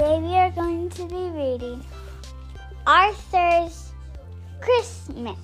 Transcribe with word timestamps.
Today 0.00 0.18
we 0.18 0.34
are 0.34 0.50
going 0.52 0.88
to 0.88 1.04
be 1.08 1.28
reading 1.28 1.84
Arthur's 2.86 3.92
Christmas. 4.58 5.36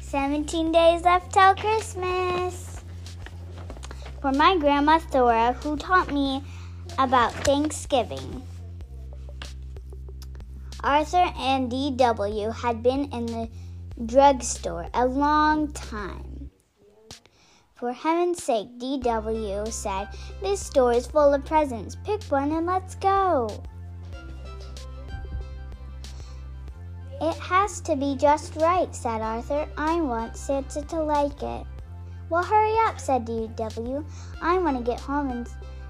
Seventeen 0.00 0.72
days 0.72 1.02
left 1.02 1.34
till 1.34 1.54
Christmas. 1.54 2.80
For 4.22 4.32
my 4.32 4.56
grandma 4.56 5.00
Thora, 5.00 5.52
who 5.62 5.76
taught 5.76 6.10
me 6.10 6.42
about 6.98 7.34
Thanksgiving. 7.44 8.47
Arthur 10.88 11.30
and 11.36 11.70
D.W. 11.70 12.48
had 12.50 12.82
been 12.82 13.12
in 13.12 13.26
the 13.26 13.50
drugstore 14.06 14.88
a 14.94 15.04
long 15.04 15.70
time. 15.72 16.50
For 17.74 17.92
heaven's 17.92 18.42
sake, 18.42 18.68
D.W. 18.78 19.66
said, 19.66 20.08
This 20.40 20.64
store 20.64 20.94
is 20.94 21.06
full 21.06 21.34
of 21.34 21.44
presents. 21.44 21.98
Pick 22.04 22.22
one 22.32 22.52
and 22.52 22.64
let's 22.64 22.94
go. 22.94 23.50
It 27.20 27.36
has 27.36 27.82
to 27.82 27.94
be 27.94 28.16
just 28.16 28.56
right, 28.56 28.94
said 28.96 29.20
Arthur. 29.20 29.68
I 29.76 30.00
want 30.00 30.38
Santa 30.38 30.80
to 30.80 31.02
like 31.02 31.42
it. 31.42 31.66
Well, 32.30 32.42
hurry 32.42 32.74
up, 32.86 32.98
said 32.98 33.26
D.W. 33.26 34.06
I 34.40 34.56
want 34.56 34.78
to 34.78 34.90
get 34.90 35.00
home 35.00 35.28
and 35.32 35.48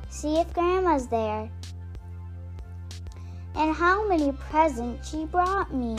see 0.09 0.41
if 0.41 0.53
Grandma's 0.53 1.07
there 1.07 1.49
and 3.55 3.75
how 3.75 4.07
many 4.09 4.33
presents 4.33 5.11
she 5.11 5.25
brought 5.27 5.73
me. 5.75 5.97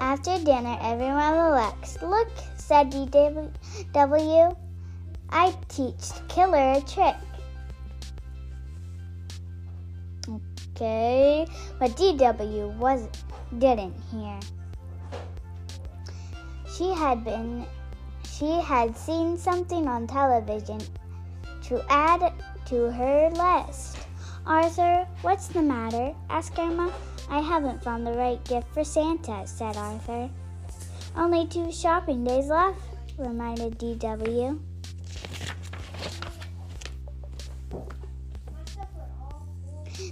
After 0.00 0.38
dinner, 0.44 0.76
everyone 0.80 1.32
relaxed. 1.32 2.02
Look, 2.02 2.28
said 2.56 2.90
DW, 2.90 4.56
I 5.30 5.54
teach 5.68 6.10
Killer 6.28 6.72
a 6.72 6.80
trick. 6.80 7.14
Okay, 10.74 11.46
but 11.78 11.90
DW 11.92 12.76
wasn't 12.76 13.16
didn't 13.58 13.94
hear. 14.10 14.38
She 16.76 16.92
had 16.92 17.24
been 17.24 17.66
she 18.42 18.60
had 18.60 18.96
seen 18.96 19.38
something 19.38 19.86
on 19.86 20.04
television 20.04 20.80
to 21.62 21.80
add 21.88 22.32
to 22.66 22.90
her 22.90 23.30
list. 23.30 23.98
Arthur, 24.44 25.06
what's 25.20 25.46
the 25.46 25.62
matter? 25.62 26.12
asked 26.28 26.56
Grandma. 26.56 26.90
I 27.30 27.38
haven't 27.38 27.84
found 27.84 28.04
the 28.04 28.14
right 28.14 28.42
gift 28.44 28.66
for 28.74 28.82
Santa, 28.82 29.46
said 29.46 29.76
Arthur. 29.76 30.28
Only 31.16 31.46
two 31.46 31.70
shopping 31.70 32.24
days 32.24 32.48
left, 32.48 32.80
reminded 33.16 33.78
DW. 33.78 34.58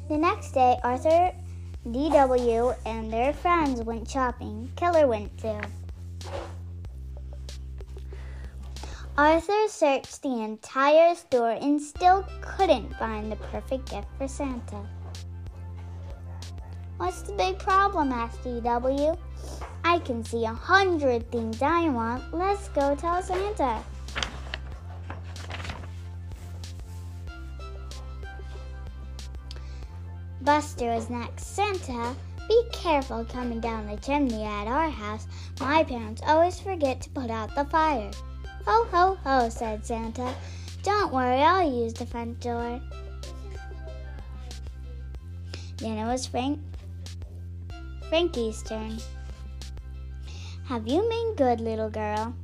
The 0.09 0.19
next 0.19 0.53
day, 0.53 0.79
Arthur, 0.85 1.33
DW, 1.85 2.77
and 2.87 3.13
their 3.13 3.33
friends 3.33 3.83
went 3.83 4.09
shopping. 4.09 4.71
Keller 4.77 5.09
went 5.09 5.37
too. 5.37 5.59
Arthur 9.19 9.69
searched 9.69 10.23
the 10.23 10.43
entire 10.43 11.15
store 11.15 11.51
and 11.51 11.81
still 11.81 12.27
couldn't 12.41 12.95
find 12.95 13.31
the 13.31 13.37
perfect 13.37 13.91
gift 13.91 14.09
for 14.17 14.29
Santa. 14.29 14.87
What's 16.97 17.23
the 17.23 17.33
big 17.33 17.59
problem? 17.59 18.13
asked 18.13 18.43
DW. 18.45 19.19
I 19.85 19.99
can 20.01 20.25
see 20.25 20.45
a 20.45 20.53
hundred 20.53 21.31
things 21.31 21.61
I 21.61 21.89
want. 21.89 22.33
Let's 22.33 22.69
go 22.69 22.95
tell 22.95 23.23
Santa. 23.23 23.83
Buster 30.43 30.87
was 30.87 31.11
next. 31.11 31.55
Santa, 31.55 32.15
be 32.49 32.63
careful 32.73 33.25
coming 33.27 33.61
down 33.61 33.87
the 33.87 33.97
chimney 33.97 34.45
at 34.45 34.67
our 34.67 34.89
house. 34.89 35.27
My 35.61 35.85
parents 35.85 36.23
always 36.27 36.59
forget 36.59 37.01
to 37.03 37.11
put 37.11 37.31
out 37.31 37.55
the 37.55 37.65
fire. 37.67 38.11
Ho, 38.67 38.85
ho, 38.93 39.19
ho, 39.25 39.49
said 39.49 39.85
Santa. 39.85 40.35
Don't 40.83 41.13
worry, 41.13 41.43
I'll 41.43 41.71
use 41.71 41.95
the 41.95 42.07
front 42.07 42.41
door. 42.41 42.81
Then 45.79 45.99
it 45.99 46.07
was 46.07 46.27
Frank 46.27 46.61
Frankie's 48.09 48.63
turn. 48.63 48.99
Have 50.67 50.87
you 50.87 51.01
been 51.09 51.35
good, 51.37 51.61
little 51.61 51.89
girl? 51.89 52.35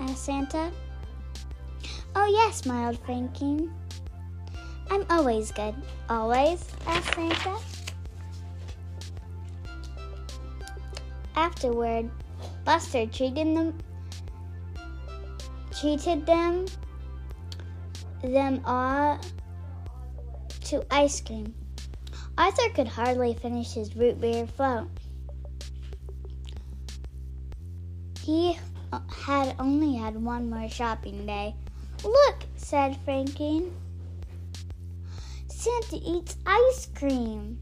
asked 0.00 0.24
Santa. 0.24 0.72
Oh, 2.16 2.26
yes, 2.26 2.62
smiled 2.62 2.98
Frankie. 3.04 3.68
I'm 4.90 5.06
always 5.08 5.52
good. 5.52 5.74
Always? 6.08 6.64
asked 6.86 7.14
Santa. 7.14 7.56
Afterward, 11.36 12.10
Buster 12.64 13.06
treated 13.06 13.56
them 13.56 13.78
treated 15.82 16.24
them 16.26 16.64
them 18.22 18.62
all 18.64 19.18
to 20.60 20.80
ice 20.92 21.20
cream. 21.20 21.52
Arthur 22.38 22.68
could 22.72 22.86
hardly 22.86 23.34
finish 23.34 23.72
his 23.72 23.96
root 23.96 24.20
beer 24.20 24.46
float. 24.46 24.86
He 28.20 28.56
uh, 28.92 29.00
had 29.10 29.56
only 29.58 29.96
had 29.96 30.14
one 30.14 30.48
more 30.48 30.68
shopping 30.68 31.26
day. 31.26 31.56
Look, 32.04 32.44
said 32.54 32.96
Frankie. 33.04 33.64
Santa 35.48 35.96
eats 35.96 36.36
ice 36.46 36.86
cream. 36.94 37.58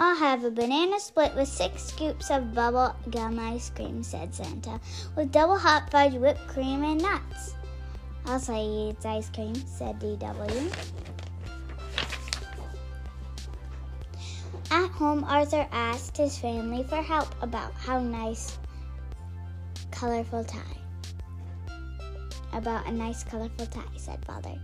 I'll 0.00 0.16
have 0.16 0.44
a 0.44 0.50
banana 0.52 1.00
split 1.00 1.34
with 1.34 1.48
six 1.48 1.82
scoops 1.82 2.30
of 2.30 2.54
bubble 2.54 2.94
gum 3.10 3.36
ice 3.40 3.70
cream, 3.70 4.04
said 4.04 4.32
Santa, 4.32 4.80
with 5.16 5.32
double 5.32 5.58
hot 5.58 5.90
fudge, 5.90 6.14
whipped 6.14 6.46
cream, 6.46 6.84
and 6.84 7.02
nuts. 7.02 7.56
I'll 8.24 8.38
say 8.38 8.62
he 8.62 8.90
eats 8.90 9.04
ice 9.04 9.28
cream, 9.28 9.56
said 9.66 9.98
DW. 9.98 10.72
At 14.70 14.88
home, 14.90 15.24
Arthur 15.24 15.66
asked 15.72 16.16
his 16.16 16.38
family 16.38 16.84
for 16.84 17.02
help 17.02 17.34
about 17.42 17.72
how 17.72 17.98
nice, 17.98 18.56
colorful 19.90 20.44
tie. 20.44 20.60
About 22.52 22.86
a 22.86 22.92
nice, 22.92 23.24
colorful 23.24 23.66
tie, 23.66 23.96
said 23.96 24.24
Father. 24.24 24.54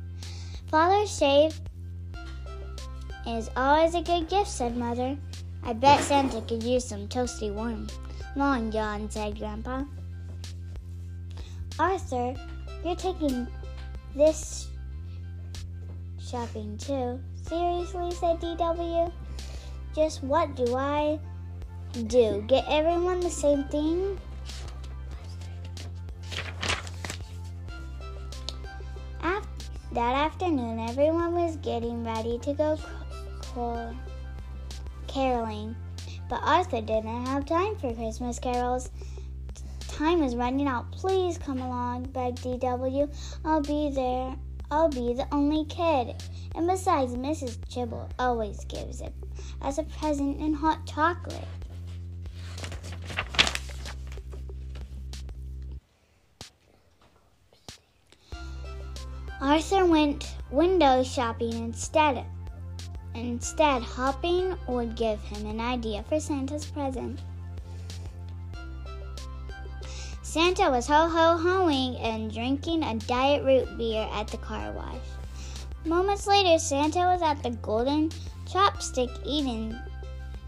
Father 0.69 1.05
shave 1.09 1.61
is 3.27 3.51
always 3.57 3.95
a 3.95 4.03
good 4.03 4.29
gift, 4.29 4.49
said 4.49 4.77
Mother. 4.77 5.17
I 5.62 5.73
bet 5.73 6.01
Santa 6.03 6.41
could 6.43 6.62
use 6.62 6.85
some 6.85 7.09
toasty 7.09 7.53
warm. 7.53 7.87
Long 8.37 8.71
John, 8.71 9.11
said 9.11 9.39
Grandpa. 9.39 9.85
Arthur, 11.79 12.34
you're 12.84 12.97
taking 12.97 13.47
this 14.15 14.69
shopping 16.21 16.77
too. 16.79 17.21
Seriously, 17.43 18.11
said 18.13 18.41
DW. 18.41 19.13
Just 19.95 20.23
what 20.23 20.55
do 20.57 20.77
I 20.77 21.19
do? 22.07 22.45
Get 22.47 22.65
everyone 22.69 23.21
the 23.21 23.31
same 23.31 23.65
thing? 23.65 24.19
That 29.95 30.16
afternoon, 30.16 30.81
everyone 30.81 31.34
was 31.37 31.54
getting 31.59 32.03
ready 32.04 32.37
to 32.41 32.53
go 32.53 32.77
for 33.54 33.95
caroling, 35.06 35.77
but 36.28 36.41
Arthur 36.42 36.80
didn't 36.80 37.27
have 37.27 37.47
time 37.47 37.77
for 37.77 37.95
Christmas 37.95 38.39
carols. 38.39 38.91
Time 39.89 40.22
is 40.24 40.34
running 40.34 40.66
out. 40.66 40.91
Please 40.91 41.39
come 41.39 41.60
along, 41.60 42.03
begged 42.06 42.39
DW. 42.39 43.09
I'll 43.45 43.62
be 43.62 43.91
there. 43.95 44.34
I'll 44.71 44.89
be 44.89 45.15
the 45.15 45.27
only 45.33 45.65
kid. 45.66 46.21
And 46.56 46.66
besides, 46.66 47.15
Mrs. 47.15 47.56
Tibble 47.68 48.09
always 48.18 48.65
gives 48.65 49.01
it 49.01 49.12
as 49.62 49.78
a 49.78 49.84
present 49.84 50.41
in 50.41 50.53
hot 50.53 50.84
chocolate. 50.86 51.47
Arthur 59.41 59.84
went 59.84 60.34
window 60.50 61.04
shopping 61.04 61.53
instead 61.53 62.24
Instead, 63.15 63.83
hopping 63.83 64.57
would 64.66 64.97
give 64.97 65.21
him 65.22 65.47
an 65.47 65.61
idea 65.61 66.03
for 66.09 66.19
Santa's 66.19 66.66
present. 66.66 67.21
Santa 70.22 70.69
was 70.69 70.89
ho 70.89 71.09
ho 71.09 71.37
hoing 71.37 71.97
and 71.99 72.33
drinking 72.33 72.83
a 72.83 72.97
diet 72.97 73.45
root 73.45 73.78
beer 73.78 74.09
at 74.13 74.27
the 74.27 74.37
car 74.39 74.72
wash. 74.72 74.97
Moments 75.84 76.27
later, 76.27 76.59
Santa 76.59 77.01
was 77.01 77.22
at 77.22 77.43
the 77.43 77.51
Golden 77.51 78.11
Chopstick 78.47 79.11
eating 79.25 79.78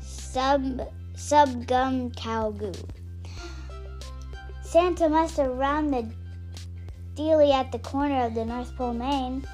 sub 0.01 0.81
subgum 1.15 2.15
cow 2.17 2.51
goo. 2.51 2.73
Santa 4.63 5.09
must 5.09 5.37
have 5.37 5.53
run 5.53 5.91
the 5.91 6.11
dealie 7.15 7.53
at 7.53 7.71
the 7.71 7.79
corner 7.79 8.27
of 8.27 8.35
the 8.35 8.45
North 8.45 8.75
Pole, 8.77 8.93
Maine. 8.93 9.47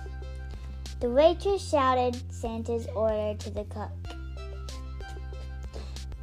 The 1.02 1.10
waitress 1.10 1.69
shouted 1.69 2.16
Santa's 2.32 2.87
order 2.94 3.34
to 3.37 3.50
the 3.50 3.64
cook. 3.64 3.90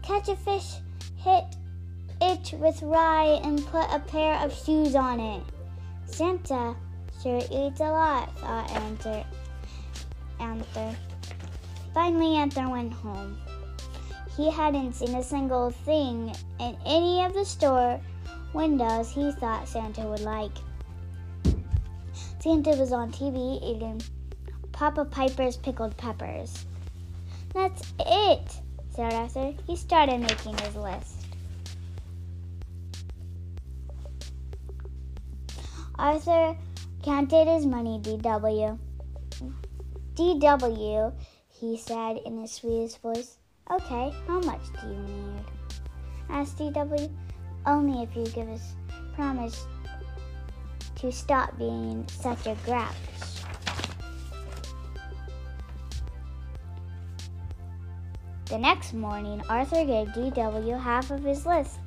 Catch 0.01 0.29
a 0.29 0.37
fish, 0.37 0.75
hit 1.17 1.43
it 2.21 2.53
with 2.57 2.81
rye, 2.83 3.41
and 3.43 3.65
put 3.65 3.93
a 3.93 3.99
pair 3.99 4.35
of 4.35 4.53
shoes 4.53 4.95
on 4.95 5.19
it. 5.19 5.43
Santa 6.05 6.77
sure 7.21 7.41
eats 7.51 7.81
a 7.81 7.91
lot, 7.91 8.39
thought 8.39 8.71
Anther. 8.71 9.25
Anther. 10.39 10.95
Finally, 11.93 12.37
Anther 12.37 12.69
went 12.69 12.93
home. 12.93 13.37
He 14.37 14.49
hadn't 14.49 14.93
seen 14.93 15.13
a 15.15 15.23
single 15.23 15.71
thing 15.71 16.33
in 16.61 16.77
any 16.85 17.25
of 17.25 17.33
the 17.33 17.43
store 17.43 17.99
windows 18.53 19.11
he 19.11 19.33
thought 19.33 19.67
Santa 19.67 20.07
would 20.07 20.21
like. 20.21 20.55
Santa 22.39 22.69
was 22.77 22.93
on 22.93 23.11
TV 23.11 23.61
eating 23.61 24.01
Papa 24.79 25.03
Piper's 25.03 25.57
pickled 25.57 25.97
peppers. 25.97 26.65
That's 27.53 27.81
it, 27.99 28.61
said 28.95 29.13
Arthur. 29.13 29.53
He 29.67 29.75
started 29.75 30.21
making 30.21 30.57
his 30.57 30.73
list. 30.73 31.25
Arthur 35.95 36.55
counted 37.03 37.45
his 37.49 37.65
money, 37.65 37.99
DW. 38.01 38.79
DW, 40.15 41.13
he 41.49 41.77
said 41.77 42.21
in 42.25 42.39
his 42.39 42.53
sweetest 42.53 43.01
voice. 43.01 43.35
Okay, 43.69 44.13
how 44.29 44.39
much 44.39 44.61
do 44.79 44.87
you 44.87 44.95
need? 44.95 45.43
asked 46.29 46.57
DW. 46.57 47.11
Only 47.65 48.03
if 48.03 48.15
you 48.15 48.23
give 48.27 48.47
us 48.47 48.75
promise 49.13 49.67
to 50.95 51.11
stop 51.11 51.57
being 51.57 52.07
such 52.07 52.47
a 52.47 52.55
grouch. 52.63 53.28
The 58.49 58.57
next 58.57 58.93
morning, 58.93 59.43
Arthur 59.47 59.85
gave 59.85 60.07
DW 60.07 60.81
half 60.81 61.11
of 61.11 61.23
his 61.23 61.45
list. 61.45 61.77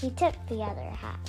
He 0.00 0.10
took 0.10 0.34
the 0.48 0.62
other 0.62 0.80
half. 0.80 1.20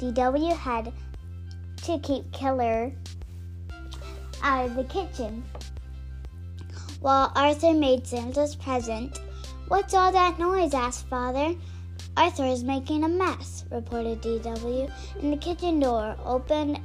DW 0.00 0.56
had 0.56 0.90
to 1.82 1.98
keep 1.98 2.32
Killer 2.32 2.92
out 4.42 4.66
of 4.66 4.74
the 4.74 4.84
kitchen 4.84 5.44
while 7.00 7.30
Arthur 7.34 7.74
made 7.74 8.06
Santa's 8.06 8.56
present. 8.56 9.20
What's 9.68 9.92
all 9.92 10.12
that 10.12 10.38
noise? 10.38 10.72
asked 10.72 11.08
Father. 11.08 11.54
Arthur 12.16 12.46
is 12.46 12.64
making 12.64 13.04
a 13.04 13.08
mess, 13.08 13.66
reported 13.70 14.22
DW, 14.22 14.90
and 15.20 15.32
the 15.32 15.36
kitchen 15.36 15.78
door 15.78 16.16
opened 16.24 16.80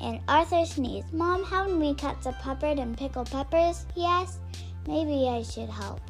and 0.00 0.20
Arthur 0.28 0.64
sneezed. 0.64 1.12
Mom, 1.12 1.44
haven't 1.44 1.78
we 1.78 1.94
cut 1.94 2.22
some 2.22 2.34
peppered 2.34 2.78
and 2.78 2.96
pickled 2.96 3.30
peppers? 3.30 3.86
he 3.94 4.04
asked. 4.04 4.40
Maybe 4.86 5.28
I 5.28 5.42
should 5.42 5.68
help, 5.68 6.00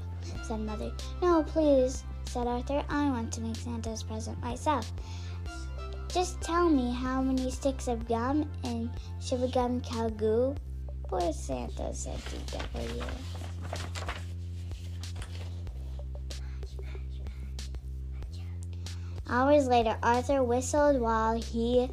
said 0.44 0.61
Mother. 0.61 0.93
No, 1.23 1.43
please, 1.43 2.05
said 2.25 2.46
Arthur. 2.46 2.85
I 2.88 3.11
want 3.11 3.32
to 3.32 3.40
make 3.40 3.56
Santa's 3.56 4.02
present 4.02 4.40
myself. 4.40 4.93
Just 6.08 6.40
tell 6.40 6.69
me 6.69 6.93
how 6.93 7.20
many 7.20 7.50
sticks 7.50 7.88
of 7.88 8.08
gum 8.08 8.50
and 8.64 8.90
gum 9.52 9.81
cow 9.81 10.08
goo? 10.08 10.55
Poor 11.08 11.32
Santa, 11.32 11.94
said 11.94 12.19
DW. 12.19 13.05
Hours 19.31 19.67
later, 19.69 19.96
Arthur 20.02 20.43
whistled 20.43 21.00
while 21.00 21.38
he 21.41 21.91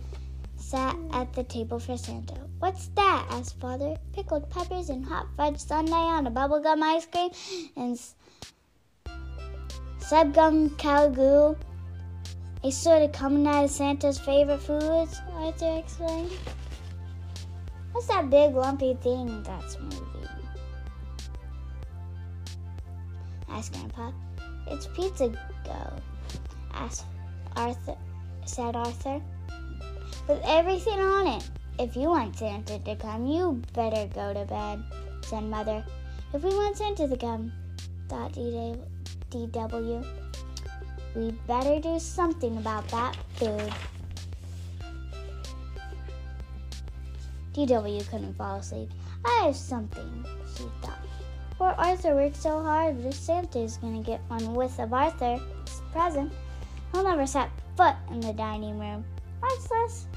sat 0.65 0.95
at 1.11 1.31
the 1.33 1.43
table 1.43 1.79
for 1.79 1.95
Santa. 1.95 2.35
What's 2.59 2.87
that? 2.95 3.27
asked 3.29 3.59
Father. 3.59 3.95
Pickled 4.13 4.49
peppers 4.49 4.89
and 4.89 5.05
hot 5.05 5.27
fudge 5.37 5.59
sundae 5.59 5.93
on 5.93 6.25
a 6.25 6.31
bubblegum 6.31 6.81
ice 6.81 7.05
cream 7.05 7.29
and 7.75 7.99
subgum 9.99 10.75
cow 10.77 11.07
goo 11.09 11.55
a 12.63 12.71
sort 12.71 13.03
of 13.03 13.11
coming 13.11 13.45
out 13.45 13.65
of 13.65 13.69
Santa's 13.69 14.17
favorite 14.17 14.59
foods, 14.59 15.21
Arthur 15.33 15.77
explained. 15.77 16.31
What's 17.91 18.07
that 18.07 18.31
big 18.31 18.55
lumpy 18.55 18.95
thing 18.95 19.43
that's 19.43 19.77
moving? 19.79 20.29
asked 23.49 23.73
Grandpa. 23.73 24.11
It's 24.65 24.87
pizza 24.95 25.29
go, 25.63 25.93
asked 26.73 27.05
Arthur, 27.55 27.95
said 28.47 28.75
Arthur. 28.75 29.21
With 30.27 30.41
everything 30.43 30.99
on 30.99 31.27
it. 31.27 31.49
If 31.77 31.95
you 31.95 32.09
want 32.09 32.35
Santa 32.35 32.79
to 32.79 32.95
come, 32.95 33.27
you 33.27 33.61
better 33.73 34.07
go 34.07 34.33
to 34.33 34.45
bed, 34.45 34.83
said 35.21 35.43
Mother. 35.43 35.85
If 36.33 36.41
we 36.41 36.49
want 36.49 36.77
Santa 36.77 37.07
to 37.07 37.15
come, 37.17 37.51
thought 38.09 38.33
DW. 38.33 40.05
We'd 41.15 41.47
better 41.47 41.79
do 41.79 41.99
something 41.99 42.57
about 42.57 42.87
that 42.87 43.15
food. 43.35 43.71
DW 47.53 48.09
couldn't 48.09 48.33
fall 48.33 48.57
asleep. 48.57 48.89
I 49.23 49.43
have 49.45 49.55
something, 49.55 50.25
she 50.57 50.63
thought. 50.81 51.05
Poor 51.51 51.75
Arthur 51.77 52.15
worked 52.15 52.35
so 52.35 52.63
hard, 52.63 53.01
but 53.01 53.13
if 53.13 53.55
is 53.55 53.77
gonna 53.77 54.01
get 54.01 54.21
one 54.27 54.55
with 54.55 54.79
of 54.79 54.91
Arthur's 54.91 55.39
present, 55.91 56.33
he'll 56.91 57.03
never 57.03 57.27
set 57.27 57.49
foot 57.77 57.95
in 58.09 58.19
the 58.21 58.33
dining 58.33 58.79
room. 58.79 59.05
Priceless. 59.39 60.07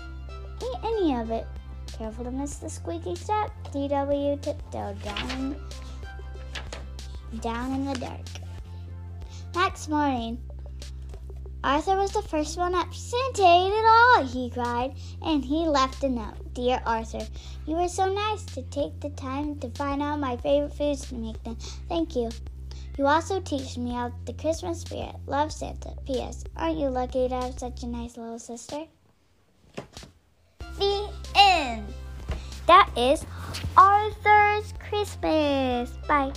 Eat 0.62 0.78
any 0.84 1.14
of 1.16 1.30
it. 1.30 1.46
Careful 1.92 2.24
to 2.24 2.30
miss 2.30 2.56
the 2.56 2.70
squeaky 2.70 3.14
step. 3.14 3.50
DW 3.72 4.40
tiptoed 4.40 5.02
down, 5.02 5.56
down 7.40 7.72
in 7.72 7.84
the 7.86 7.94
dark. 7.94 8.20
Next 9.54 9.88
morning, 9.88 10.38
Arthur 11.64 11.96
was 11.96 12.12
the 12.12 12.22
first 12.22 12.56
one 12.56 12.74
up. 12.74 12.94
Santa 12.94 13.42
ate 13.42 13.72
it 13.72 13.84
all, 13.84 14.24
he 14.24 14.48
cried, 14.48 14.94
and 15.22 15.44
he 15.44 15.66
left 15.66 16.04
a 16.04 16.08
note. 16.08 16.54
Dear 16.54 16.80
Arthur, 16.86 17.26
you 17.66 17.76
were 17.76 17.88
so 17.88 18.12
nice 18.12 18.44
to 18.44 18.62
take 18.62 19.00
the 19.00 19.10
time 19.10 19.58
to 19.58 19.68
find 19.70 20.00
out 20.00 20.20
my 20.20 20.36
favorite 20.36 20.74
foods 20.74 21.08
to 21.08 21.16
make 21.16 21.42
them. 21.42 21.56
Thank 21.88 22.14
you. 22.14 22.30
You 22.96 23.06
also 23.06 23.40
teach 23.40 23.76
me 23.76 23.90
about 23.90 24.26
the 24.26 24.32
Christmas 24.34 24.80
spirit. 24.80 25.16
Love 25.26 25.52
Santa. 25.52 25.94
P.S. 26.06 26.44
Aren't 26.56 26.78
you 26.78 26.88
lucky 26.88 27.28
to 27.28 27.34
have 27.34 27.58
such 27.58 27.82
a 27.82 27.86
nice 27.86 28.16
little 28.16 28.38
sister? 28.38 28.84
The 30.78 31.10
end. 31.34 31.86
That 32.66 32.90
is 32.96 33.24
Arthur's 33.76 34.72
Christmas. 34.78 35.90
Bye. 36.06 36.32